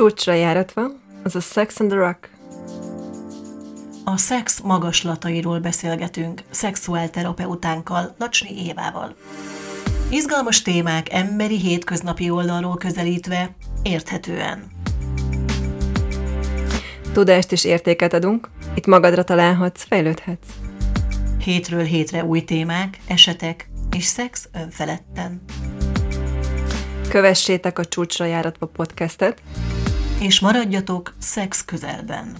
[0.00, 0.90] Csúcsra járatva,
[1.22, 2.30] az a Sex and the Rock.
[4.04, 9.14] A szex magaslatairól beszélgetünk szexuálterapeutánkkal, Lacsni Évával.
[10.10, 14.66] Izgalmas témák emberi hétköznapi oldalról közelítve, érthetően.
[17.12, 20.48] Tudást és értéket adunk, itt magadra találhatsz, fejlődhetsz.
[21.44, 25.42] Hétről hétre új témák, esetek és szex önfeledten.
[27.08, 29.42] Kövessétek a Csúcsra járatva podcastet,
[30.20, 32.36] És maradjatok szex közelben.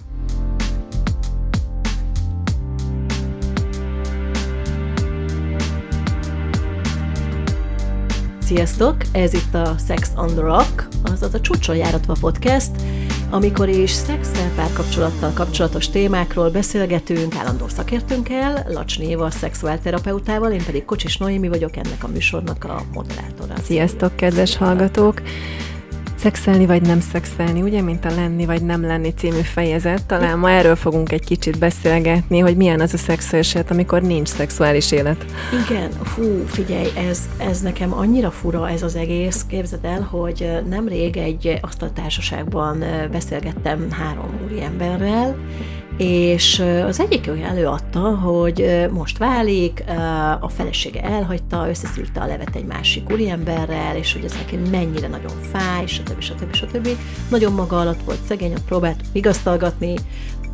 [8.41, 8.95] Sziasztok!
[9.11, 12.71] Ez itt a Sex on the Rock, azaz a Csúcsra járatva podcast,
[13.29, 21.17] amikor is szexel, párkapcsolattal kapcsolatos témákról beszélgetünk állandó szakértőnkkel, Lacsné Éva szexuálterapeutával, én pedig Kocsis
[21.17, 23.53] Noémi vagyok, ennek a műsornak a moderátora.
[23.57, 25.21] Sziasztok, kedves hallgatók!
[26.21, 30.05] Szexelni vagy nem szexelni, ugye, mint a lenni vagy nem lenni című fejezet.
[30.05, 34.27] Talán ma erről fogunk egy kicsit beszélgetni, hogy milyen az a szexuális élet, amikor nincs
[34.27, 35.25] szexuális élet.
[35.69, 39.45] Igen, fú, figyelj, ez, ez nekem annyira fura ez az egész.
[39.47, 45.35] Képzeld el, hogy nemrég egy asztaltársaságban beszélgettem három úri emberrel,
[46.01, 49.83] és az egyik előadta, hogy most válik,
[50.39, 55.31] a felesége elhagyta, összeszűrte a levet egy másik úriemberrel, és hogy ez neki mennyire nagyon
[55.51, 56.21] fáj, stb.
[56.21, 56.53] stb.
[56.53, 56.87] stb.
[57.29, 59.93] Nagyon maga alatt volt szegény, próbált vigasztalgatni,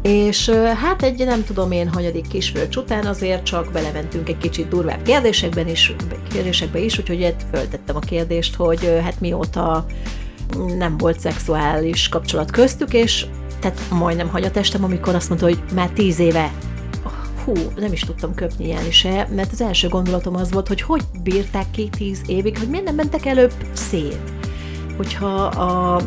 [0.01, 5.01] és hát egy nem tudom én hanyadik kisvölcs után azért csak beleventünk egy kicsit durvább
[5.01, 5.95] kérdésekben is,
[6.29, 9.85] kérdésekbe is, úgyhogy föltettem a kérdést, hogy hát mióta
[10.77, 13.25] nem volt szexuális kapcsolat köztük, és
[13.59, 16.51] tehát majdnem hagy a testem, amikor azt mondta, hogy már tíz éve
[17.47, 21.01] hú, nem is tudtam köpni ilyen se, mert az első gondolatom az volt, hogy hogy
[21.23, 24.19] bírták ki tíz évig, hogy miért nem mentek előbb szét.
[24.97, 26.01] Hogyha a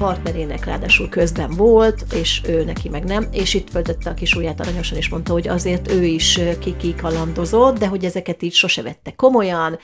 [0.00, 4.60] partnerének ráadásul közben volt, és ő neki meg nem, és itt föltette a kis ujját
[4.60, 9.78] aranyosan, és mondta, hogy azért ő is kikikalandozott, de hogy ezeket így sose vette komolyan,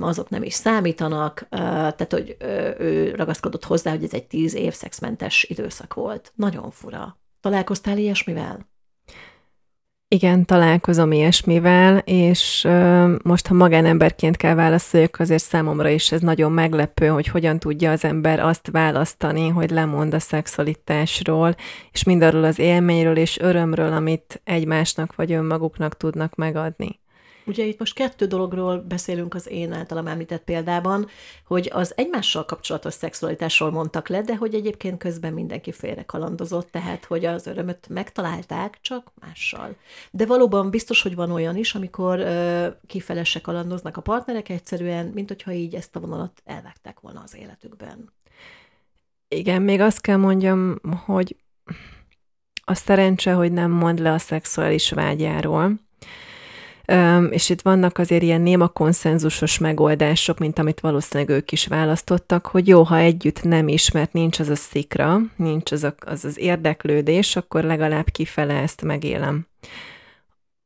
[0.00, 2.36] azok nem is számítanak, tehát hogy
[2.78, 6.32] ő ragaszkodott hozzá, hogy ez egy tíz év szexmentes időszak volt.
[6.34, 7.18] Nagyon fura.
[7.40, 8.74] Találkoztál ilyesmivel?
[10.08, 16.52] Igen, találkozom ilyesmivel, és uh, most, ha magánemberként kell válaszoljak, azért számomra is ez nagyon
[16.52, 21.54] meglepő, hogy hogyan tudja az ember azt választani, hogy lemond a szexualitásról,
[21.92, 27.00] és mindarról az élményről és örömről, amit egymásnak vagy önmaguknak tudnak megadni.
[27.46, 31.06] Ugye itt most kettő dologról beszélünk az én általam említett példában,
[31.46, 37.04] hogy az egymással kapcsolatos szexualitásról mondtak le, de hogy egyébként közben mindenki félre kalandozott, tehát
[37.04, 39.76] hogy az örömöt megtalálták, csak mással.
[40.10, 45.28] De valóban biztos, hogy van olyan is, amikor ö, kifele kalandoznak a partnerek egyszerűen, mint
[45.28, 48.12] hogyha így ezt a vonalat elvágták volna az életükben.
[49.28, 51.36] Igen, még azt kell mondjam, hogy
[52.64, 55.85] a szerencse, hogy nem mond le a szexuális vágyáról,
[57.30, 62.68] és itt vannak azért ilyen néma konszenzusos megoldások, mint amit valószínűleg ők is választottak, hogy
[62.68, 66.38] jó, ha együtt nem is, mert nincs az a szikra, nincs az a, az, az
[66.38, 69.46] érdeklődés, akkor legalább kifele ezt megélem.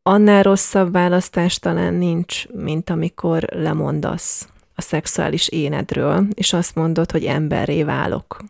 [0.03, 7.25] Annál rosszabb választás talán nincs, mint amikor lemondasz a szexuális énedről, és azt mondod, hogy
[7.25, 8.43] emberré válok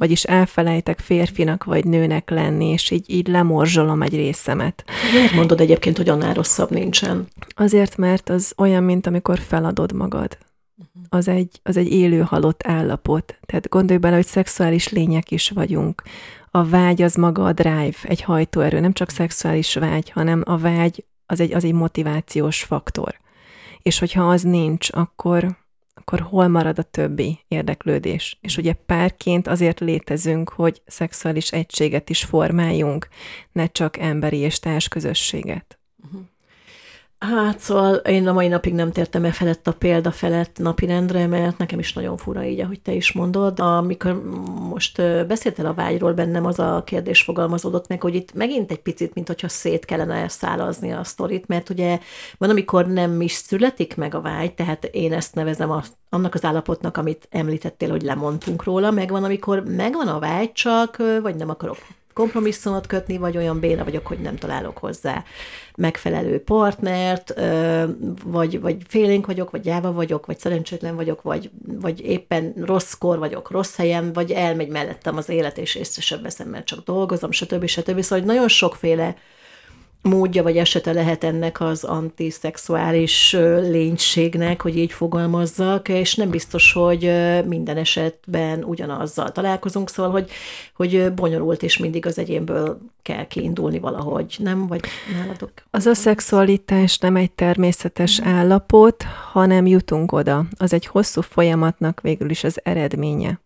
[0.00, 4.84] vagyis elfelejtek férfinak vagy nőnek lenni, és így, így lemorzsolom egy részemet.
[5.12, 7.26] Miért mondod egyébként, hogy annál rosszabb nincsen?
[7.54, 10.38] Azért, mert az olyan, mint amikor feladod magad.
[10.76, 11.04] Mhm.
[11.08, 13.38] Az egy, az egy élő halott állapot.
[13.46, 16.02] Tehát gondolj bele, hogy szexuális lények is vagyunk.
[16.50, 21.04] A vágy az maga a drive, egy hajtóerő, nem csak szexuális vágy, hanem a vágy
[21.26, 23.20] az egy, az egy motivációs faktor.
[23.82, 25.56] És hogyha az nincs, akkor,
[26.12, 28.38] akkor hol marad a többi érdeklődés?
[28.40, 33.08] És ugye párként azért létezünk, hogy szexuális egységet is formáljunk,
[33.52, 35.79] ne csak emberi és társközösséget.
[37.20, 41.58] Hát szóval én a mai napig nem tértem e felett a példa felett napirendre, mert
[41.58, 43.60] nekem is nagyon fura így, ahogy te is mondod.
[43.60, 44.22] Amikor
[44.68, 49.14] most beszéltél a vágyról, bennem az a kérdés fogalmazódott meg, hogy itt megint egy picit,
[49.14, 51.98] mint hogyha szét kellene szálazni a sztorit, mert ugye
[52.38, 56.44] van, amikor nem is születik meg a vágy, tehát én ezt nevezem a, annak az
[56.44, 61.48] állapotnak, amit említettél, hogy lemondtunk róla, meg van, amikor megvan a vágy, csak vagy nem
[61.48, 61.78] akarok
[62.20, 65.24] kompromisszumot kötni, vagy olyan béna vagyok, hogy nem találok hozzá
[65.76, 67.34] megfelelő partnert,
[68.24, 73.50] vagy, vagy félénk vagyok, vagy gyáva vagyok, vagy szerencsétlen vagyok, vagy, vagy éppen rosszkor vagyok,
[73.50, 77.66] rossz helyen, vagy elmegy mellettem az élet, és észre sem veszem, mert csak dolgozom, stb.
[77.66, 78.00] stb.
[78.00, 79.16] Szóval nagyon sokféle
[80.02, 87.12] módja vagy esete lehet ennek az antiszexuális lénységnek, hogy így fogalmazzak, és nem biztos, hogy
[87.46, 90.30] minden esetben ugyanazzal találkozunk, szóval, hogy,
[90.74, 94.66] hogy bonyolult, és mindig az egyénből kell kiindulni valahogy, nem?
[94.66, 94.80] Vagy
[95.12, 95.52] nálatok?
[95.70, 100.44] Az a szexualitás nem egy természetes állapot, hanem jutunk oda.
[100.56, 103.40] Az egy hosszú folyamatnak végül is az eredménye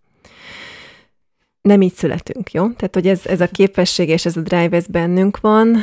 [1.61, 2.69] nem így születünk, jó?
[2.69, 5.77] Tehát, hogy ez, ez a képesség és ez a drive, ez bennünk van,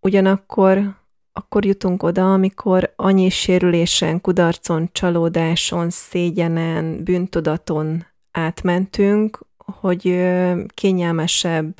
[0.00, 0.98] ugyanakkor
[1.32, 10.28] akkor jutunk oda, amikor annyi sérülésen, kudarcon, csalódáson, szégyenen, bűntudaton átmentünk, hogy
[10.74, 11.74] kényelmesebb,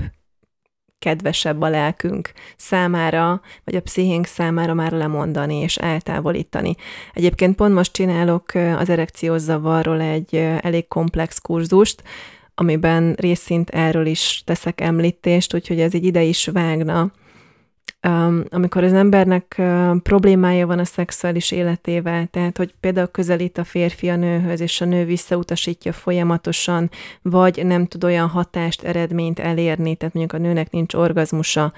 [0.99, 6.75] kedvesebb a lelkünk számára, vagy a pszichénk számára már lemondani és eltávolítani.
[7.13, 12.03] Egyébként pont most csinálok az erekciós zavarról egy elég komplex kurzust,
[12.55, 17.13] amiben részint erről is teszek említést, úgyhogy ez így ide is vágna
[18.49, 19.63] amikor az embernek
[20.03, 24.85] problémája van a szexuális életével, tehát hogy például közelít a férfi a nőhöz, és a
[24.85, 26.91] nő visszautasítja folyamatosan,
[27.23, 31.73] vagy nem tud olyan hatást, eredményt elérni, tehát mondjuk a nőnek nincs orgazmusa,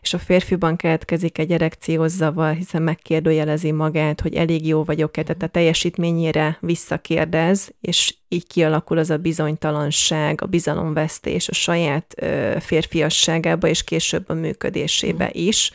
[0.00, 5.46] és a férfiban keletkezik egy erekciózavar, hiszen megkérdőjelezi magát, hogy elég jó vagyok-e, tehát a
[5.46, 13.84] teljesítményére visszakérdez, és így kialakul az a bizonytalanság, a bizalomvesztés a saját ö, férfiasságába, és
[13.84, 15.72] később a működésébe is.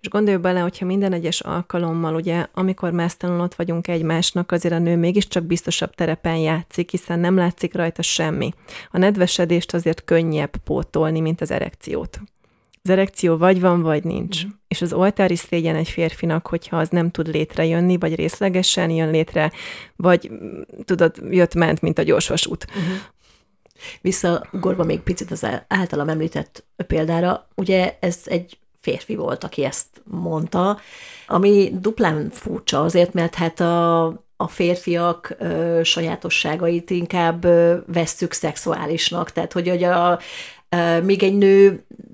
[0.00, 4.78] És gondolj bele, hogyha minden egyes alkalommal, ugye, amikor mesztelenül ott vagyunk egymásnak, azért a
[4.78, 8.54] nő mégiscsak biztosabb terepen játszik, hiszen nem látszik rajta semmi.
[8.90, 12.20] A nedvesedést azért könnyebb pótolni, mint az erekciót.
[12.82, 14.46] Az erekció vagy van, vagy nincs.
[14.46, 14.48] Mm.
[14.68, 19.52] És az oltári szégyen egy férfinak, hogyha az nem tud létrejönni, vagy részlegesen jön létre,
[19.96, 20.30] vagy
[20.84, 22.66] tudod, jött-ment, mint a gyorsvasút.
[22.68, 22.98] Uh-huh.
[24.00, 30.78] Visszagorva még picit az általam említett példára, ugye ez egy férfi volt, aki ezt mondta,
[31.26, 34.04] ami duplán furcsa azért, mert hát a,
[34.36, 40.18] a férfiak ö, sajátosságait inkább ö, vesszük szexuálisnak, tehát hogy, hogy a,
[41.02, 41.34] míg egy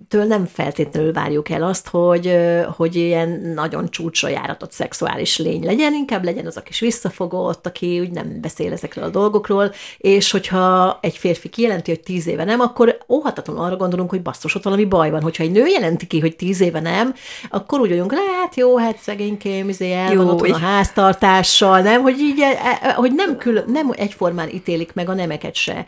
[0.08, 2.36] nőtől nem feltétlenül várjuk el azt, hogy,
[2.76, 8.00] hogy ilyen nagyon csúcsra járatott szexuális lény legyen, inkább legyen az a kis visszafogott, aki
[8.00, 12.60] úgy nem beszél ezekről a dolgokról, és hogyha egy férfi kijelenti, hogy tíz éve nem,
[12.60, 15.22] akkor óhatatlanul arra gondolunk, hogy basszus, ott valami baj van.
[15.22, 17.14] Hogyha egy nő jelenti ki, hogy tíz éve nem,
[17.50, 22.02] akkor úgy vagyunk, hát jó, hát szegénykém, izé el jó, van otthon a háztartással, nem,
[22.02, 25.86] hogy így, e, e, hogy nem, külön, nem egyformán ítélik meg a nemeket se.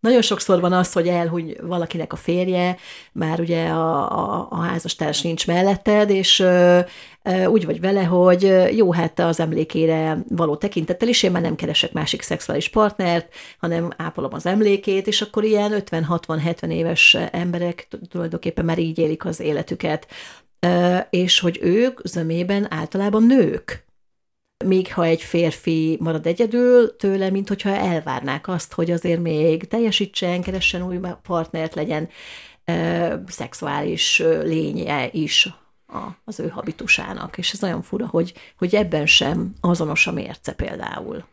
[0.00, 2.76] Nagyon sokszor van az, hogy elhuny valakinek a férje,
[3.12, 6.80] már ugye a, a, a házastárs nincs melletted, és ö,
[7.22, 11.54] ö, úgy vagy vele, hogy jó, hát az emlékére való tekintettel is, én már nem
[11.54, 18.64] keresek másik szexuális partnert, hanem ápolom az emlékét, és akkor ilyen 50-60-70 éves emberek tulajdonképpen
[18.64, 20.06] már így élik az életüket.
[20.60, 23.87] Ö, és hogy ők zömében általában nők,
[24.64, 30.42] Míg ha egy férfi marad egyedül tőle, mint hogyha elvárnák azt, hogy azért még teljesítsen,
[30.42, 32.08] keressen új partnert, legyen
[32.64, 35.46] ö, szexuális lénye is
[35.86, 37.38] a, az ő habitusának.
[37.38, 41.24] És ez olyan fura, hogy, hogy ebben sem azonos a mérce például.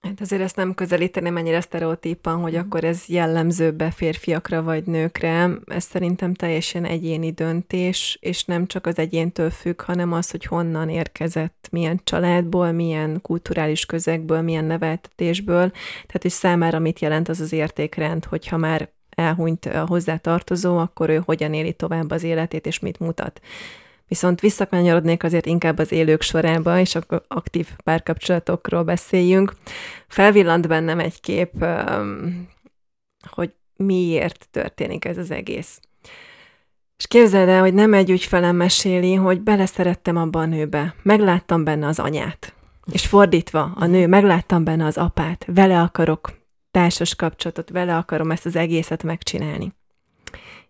[0.00, 2.60] Hát azért ezt nem közelíteném ennyire sztereotípan, hogy mhm.
[2.60, 5.50] akkor ez jellemzőbb férfiakra vagy nőkre.
[5.66, 10.88] Ez szerintem teljesen egyéni döntés, és nem csak az egyéntől függ, hanem az, hogy honnan
[10.88, 15.70] érkezett, milyen családból, milyen kulturális közegből, milyen neveltetésből.
[16.06, 21.22] Tehát, hogy számára mit jelent az az értékrend, hogyha már elhunyt a hozzátartozó, akkor ő
[21.24, 23.40] hogyan éli tovább az életét, és mit mutat.
[24.08, 29.52] Viszont visszakanyarodnék azért inkább az élők sorába, és akkor aktív párkapcsolatokról beszéljünk.
[30.06, 31.64] Felvillant bennem egy kép,
[33.30, 35.80] hogy miért történik ez az egész.
[36.96, 41.86] És képzeld el, hogy nem egy ügyfelem meséli, hogy beleszerettem abba a nőbe, megláttam benne
[41.86, 42.54] az anyát.
[42.92, 46.30] És fordítva, a nő, megláttam benne az apát, vele akarok
[46.70, 49.72] társas kapcsolatot, vele akarom ezt az egészet megcsinálni.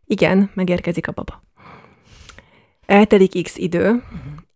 [0.04, 1.46] Igen, megérkezik a baba
[2.88, 4.00] eltelik x idő, uh-huh.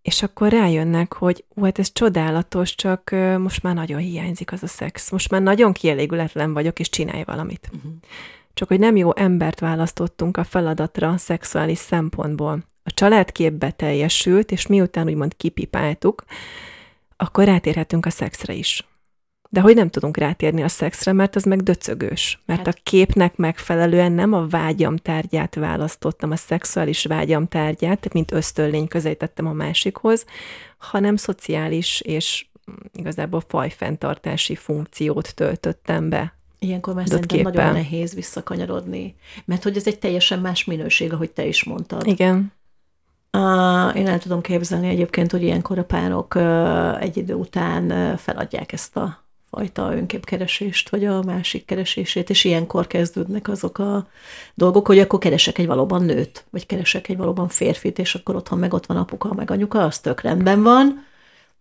[0.02, 4.66] és akkor rájönnek, hogy ó, hát ez csodálatos, csak most már nagyon hiányzik az a
[4.66, 5.10] szex.
[5.10, 7.70] Most már nagyon kielégületlen vagyok, és csinálj valamit.
[7.74, 7.92] Uh-huh.
[8.54, 12.64] Csak hogy nem jó embert választottunk a feladatra szexuális szempontból.
[12.82, 16.24] A családkép beteljesült, és miután úgymond kipipáltuk,
[17.16, 18.86] akkor rátérhetünk a szexre is
[19.52, 22.42] de hogy nem tudunk rátérni a szexre, mert az meg döcögős.
[22.46, 22.74] Mert hát.
[22.74, 29.46] a képnek megfelelően nem a vágyam tárgyát választottam, a szexuális vágyam tárgyát, mint ösztönlény közelítettem
[29.46, 30.24] a másikhoz,
[30.78, 32.46] hanem szociális és
[32.92, 37.52] igazából fajfenntartási funkciót töltöttem be Ilyenkor már szerintem képen.
[37.52, 42.06] nagyon nehéz visszakanyarodni, mert hogy ez egy teljesen más minőség, ahogy te is mondtad.
[42.06, 42.52] Igen.
[43.32, 48.18] Uh, én el tudom képzelni egyébként, hogy ilyenkor a párok uh, egy idő után uh,
[48.18, 49.21] feladják ezt a
[49.56, 54.08] fajta önképkeresést, vagy a másik keresését, és ilyenkor kezdődnek azok a
[54.54, 58.58] dolgok, hogy akkor keresek egy valóban nőt, vagy keresek egy valóban férfit, és akkor otthon
[58.58, 61.04] meg ott van apuka, meg anyuka, az tök rendben van,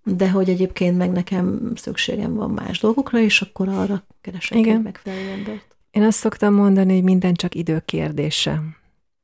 [0.03, 4.75] de hogy egyébként meg nekem szükségem van más dolgokra, és akkor arra keresek Igen.
[4.75, 5.75] egy megfelelő embert.
[5.91, 8.61] Én azt szoktam mondani, hogy minden csak időkérdése.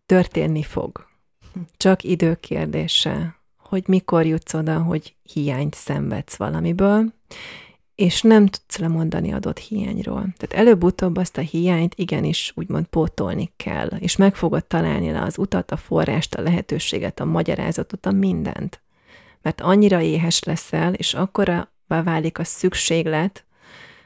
[0.06, 1.06] Történni fog.
[1.78, 7.14] Csak időkérdése, hogy mikor jutsz oda, hogy hiányt szenvedsz valamiből,
[7.98, 10.26] és nem tudsz lemondani adott hiányról.
[10.38, 15.38] Tehát előbb-utóbb azt a hiányt igenis úgymond pótolni kell, és meg fogod találni le az
[15.38, 18.82] utat, a forrást, a lehetőséget, a magyarázatot, a mindent.
[19.42, 23.46] Mert annyira éhes leszel, és akkora válik a szükséglet,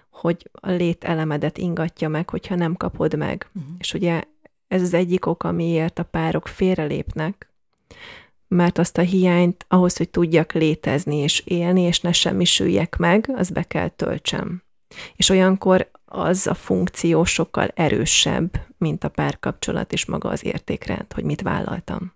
[0.10, 3.50] hogy a lételemedet ingatja meg, hogyha nem kapod meg.
[3.56, 3.72] Uh-huh.
[3.80, 4.24] És ugye
[4.68, 7.50] ez az egyik ok, amiért a párok félrelépnek,
[8.56, 13.50] mert azt a hiányt ahhoz, hogy tudjak létezni és élni, és ne semmisüljek meg, az
[13.50, 14.64] be kell töltsem.
[15.16, 21.24] És olyankor az a funkció sokkal erősebb, mint a párkapcsolat és maga az értékrend, hogy
[21.24, 22.14] mit vállaltam.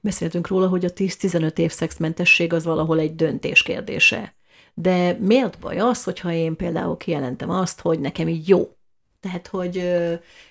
[0.00, 4.34] Beszéltünk róla, hogy a 10-15 év szexmentesség az valahol egy döntés kérdése.
[4.74, 8.76] De miért baj az, hogyha én például kijelentem azt, hogy nekem így jó
[9.22, 9.76] tehát, hogy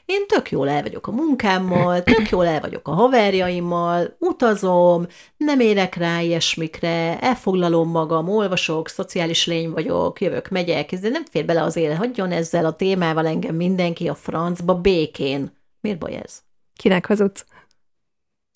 [0.06, 5.06] én tök jól el vagyok a munkámmal, tök jól el vagyok a haverjaimmal, utazom,
[5.38, 11.46] nem érek rá ilyesmikre, elfoglalom magam, olvasok, szociális lény vagyok, jövök, megyek, de nem fér
[11.46, 15.52] bele az élet, hagyjon ezzel a témával engem mindenki a francba békén.
[15.82, 16.42] Miért baj ez?
[16.76, 17.46] Kinek hazudsz?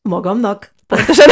[0.01, 0.74] Magamnak.
[0.88, 1.30] Pontosan.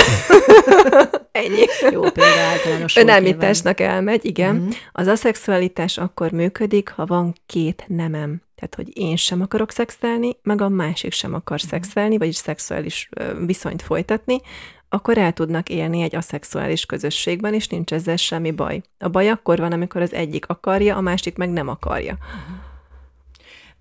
[1.31, 1.65] Ennyi.
[1.91, 2.95] Jó példa általános.
[2.95, 4.55] Önelmításnak elmegy, igen.
[4.55, 4.69] Mm-hmm.
[4.91, 8.41] Az aszexualitás akkor működik, ha van két nemem.
[8.55, 11.69] Tehát, hogy én sem akarok szexelni, meg a másik sem akar mm-hmm.
[11.69, 13.09] szexelni, vagyis szexuális
[13.45, 14.41] viszonyt folytatni,
[14.89, 18.81] akkor el tudnak élni egy aszexuális közösségben, és nincs ezzel semmi baj.
[18.99, 22.17] A baj akkor van, amikor az egyik akarja, a másik meg nem akarja.
[22.19, 22.71] Mm-hmm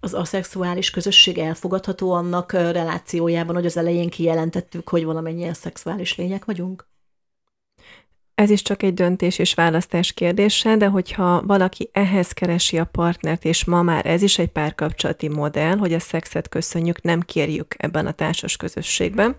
[0.04, 6.86] az aszexuális közösség elfogadható annak relációjában, hogy az elején kijelentettük, hogy valamennyien szexuális lények vagyunk?
[8.34, 13.44] Ez is csak egy döntés és választás kérdése, de hogyha valaki ehhez keresi a partnert,
[13.44, 18.06] és ma már ez is egy párkapcsolati modell, hogy a szexet köszönjük, nem kérjük ebben
[18.06, 19.36] a társas közösségben,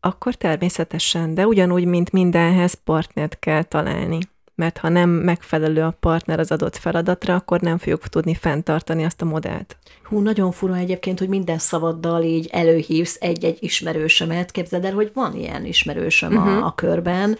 [0.00, 4.18] akkor természetesen, de ugyanúgy, mint mindenhez partnert kell találni
[4.54, 9.22] mert ha nem megfelelő a partner az adott feladatra, akkor nem fogjuk tudni fenntartani azt
[9.22, 9.76] a modellt.
[10.02, 14.50] Hú, nagyon fura egyébként, hogy minden szavaddal így előhívsz egy-egy ismerősömet.
[14.50, 16.48] Képzeld el, hogy van ilyen ismerősöm uh-huh.
[16.48, 16.62] a, mhm.
[16.62, 17.38] a körben,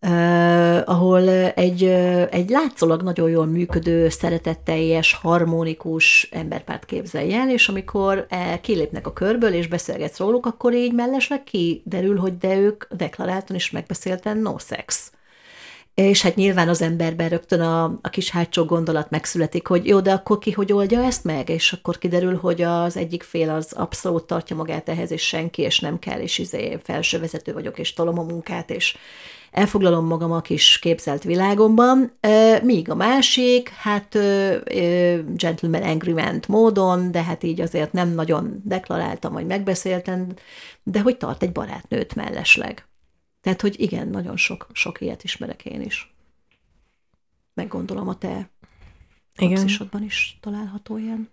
[0.00, 7.68] Uh, ahol egy, uh, egy látszólag nagyon jól működő, szeretetteljes, harmonikus emberpárt képzelj el, és
[7.68, 12.84] amikor uh, kilépnek a körből, és beszélgetsz róluk, akkor így mellesleg kiderül, hogy de ők
[12.94, 15.12] deklaráltan is megbeszélten no sex.
[15.96, 20.12] És hát nyilván az emberben rögtön a, a kis hátsó gondolat megszületik, hogy jó, de
[20.12, 21.48] akkor ki hogy oldja ezt meg?
[21.48, 25.80] És akkor kiderül, hogy az egyik fél az abszolút tartja magát ehhez, és senki, és
[25.80, 28.96] nem kell, és izé felsővezető vagyok, és tolom a munkát, és
[29.50, 32.18] elfoglalom magam a kis képzelt világomban,
[32.62, 34.18] míg a másik, hát
[35.34, 36.14] gentleman angry
[36.48, 40.26] módon, de hát így azért nem nagyon deklaráltam, vagy megbeszéltem,
[40.82, 42.86] de hogy tart egy barátnőt mellesleg.
[43.46, 46.14] Tehát, hogy igen, nagyon sok, sok ilyet ismerek én is.
[47.54, 48.50] Meggondolom a te
[49.34, 51.28] praxisodban is található ilyen.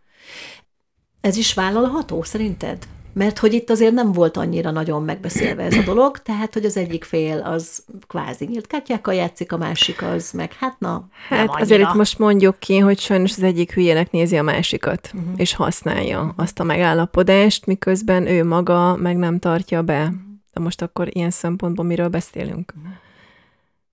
[1.21, 2.87] Ez is vállalható szerinted?
[3.13, 6.77] Mert hogy itt azért nem volt annyira nagyon megbeszélve ez a dolog, tehát hogy az
[6.77, 11.81] egyik fél az kvázi nyílt kártyákkal játszik, a másik az meg hát na, Hát azért
[11.81, 15.33] itt most mondjuk ki, hogy sajnos az egyik hülyének nézi a másikat, uh-huh.
[15.35, 20.13] és használja azt a megállapodást, miközben ő maga meg nem tartja be.
[20.53, 22.73] De most akkor ilyen szempontból miről beszélünk?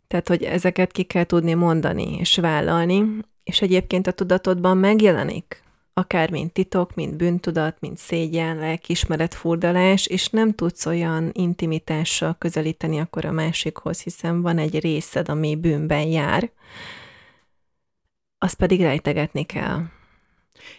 [0.06, 3.04] Tehát, hogy ezeket ki kell tudni mondani és vállalni,
[3.44, 5.62] és egyébként a tudatodban megjelenik,
[5.92, 12.98] akár mint titok, mint bűntudat, mint szégyen, lelkiismeret, furdalás, és nem tudsz olyan intimitással közelíteni
[12.98, 16.50] akkor a másikhoz, hiszen van egy részed, ami bűnben jár,
[18.38, 19.82] azt pedig rejtegetni kell.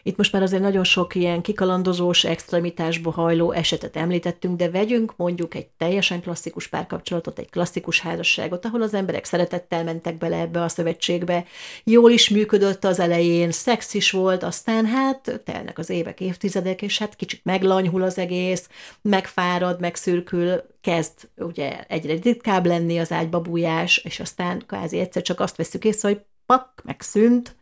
[0.04, 5.56] Itt most már azért nagyon sok ilyen kikalandozós, extremitásba hajló esetet említettünk, de vegyünk mondjuk
[5.56, 10.68] egy teljesen klasszikus párkapcsolatot, egy klasszikus házasságot, ahol az emberek szeretettel mentek bele ebbe a
[10.68, 11.46] szövetségbe,
[11.84, 16.98] jól is működött az elején, szex is volt, aztán hát telnek az évek, évtizedek, és
[16.98, 18.70] hát kicsit meglanyhul az egész,
[19.02, 25.40] megfárad, megszürkül, kezd ugye egyre ritkább lenni az ágyba bújás, és aztán kvázi egyszer csak
[25.40, 27.56] azt veszük észre, hogy pak, megszűnt,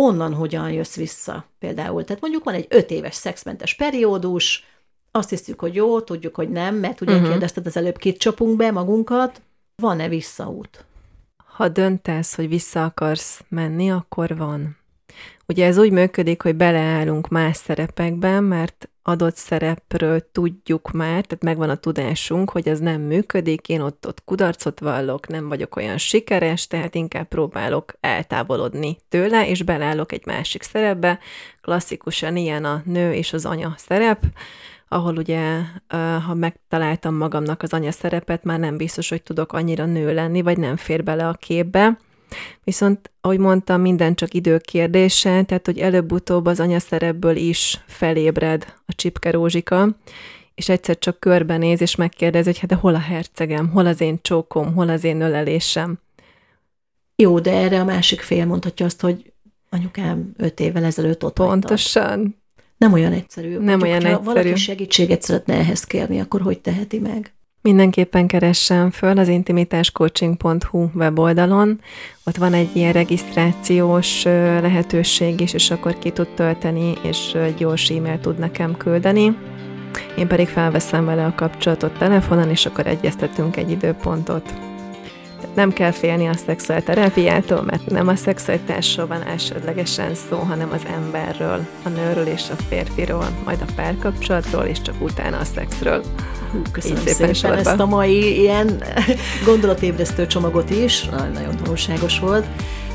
[0.00, 2.04] onnan hogyan jössz vissza például.
[2.04, 4.64] Tehát mondjuk van egy öt éves szexmentes periódus,
[5.10, 7.28] azt hiszük, hogy jó, tudjuk, hogy nem, mert ugye uh-huh.
[7.28, 9.42] kérdezted az előbb, két csapunk be magunkat,
[9.82, 10.84] van-e visszaút?
[11.36, 14.76] Ha döntesz, hogy vissza akarsz menni, akkor van.
[15.48, 21.70] Ugye ez úgy működik, hogy beleállunk más szerepekben, mert adott szerepről tudjuk már, tehát megvan
[21.70, 26.66] a tudásunk, hogy ez nem működik, én ott, ott kudarcot vallok, nem vagyok olyan sikeres,
[26.66, 31.18] tehát inkább próbálok eltávolodni tőle, és beleállok egy másik szerepbe.
[31.60, 34.22] Klasszikusan ilyen a nő és az anya szerep,
[34.88, 35.60] ahol ugye,
[36.26, 40.58] ha megtaláltam magamnak az anya szerepet, már nem biztos, hogy tudok annyira nő lenni, vagy
[40.58, 41.98] nem fér bele a képbe.
[42.64, 48.92] Viszont, ahogy mondtam, minden csak idő kérdése, tehát, hogy előbb-utóbb az anyaszerepből is felébred a
[48.94, 49.96] csipke rózsika,
[50.54, 54.18] és egyszer csak körbenéz, és megkérdez, hogy hát de hol a hercegem, hol az én
[54.22, 55.98] csókom, hol az én ölelésem.
[57.16, 59.32] Jó, de erre a másik fél mondhatja azt, hogy
[59.70, 62.02] anyukám öt évvel ezelőtt ott Pontosan.
[62.02, 62.34] Hagytad.
[62.76, 63.58] Nem olyan egyszerű.
[63.58, 64.24] Nem olyan egyszerű.
[64.24, 67.35] valaki segítséget szeretne ehhez kérni, akkor hogy teheti meg?
[67.66, 71.80] Mindenképpen keressen föl az intimitáscoaching.hu weboldalon.
[72.24, 74.22] Ott van egy ilyen regisztrációs
[74.60, 79.36] lehetőség is, és akkor ki tud tölteni, és gyors e-mail tud nekem küldeni.
[80.18, 84.54] Én pedig felveszem vele a kapcsolatot telefonon, és akkor egyeztetünk egy időpontot.
[85.54, 91.66] Nem kell félni a szexuálterápiától, mert nem a szexualitásról van elsődlegesen szó, hanem az emberről,
[91.82, 96.02] a nőről és a férfiról, majd a párkapcsolatról, és csak utána a szexről.
[96.52, 98.82] Hú, köszönöm Így szépen, szépen ezt a mai ilyen
[99.46, 102.46] gondolatébresztő csomagot is, nagyon tanulságos volt.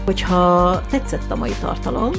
[0.06, 2.12] Hogyha tetszett a mai tartalom,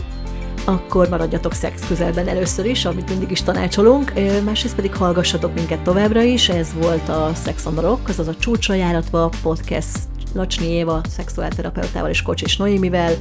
[0.65, 4.13] akkor maradjatok szex közelben először is, amit mindig is tanácsolunk,
[4.45, 8.35] másrészt pedig hallgassatok minket továbbra is, ez volt a Sex on the Rock, azaz a
[8.37, 13.15] csúcsajáratva podcast Lacsnyi Éva, szexuálterapeutával és Kocsis Noémivel,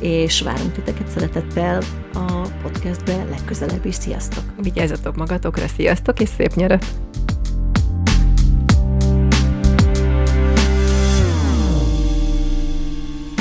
[0.00, 1.82] és várunk titeket szeretettel
[2.14, 3.94] a podcastbe legközelebb is.
[3.94, 4.44] Sziasztok!
[4.62, 7.05] Vigyázzatok magatokra, sziasztok, és szép nyarat!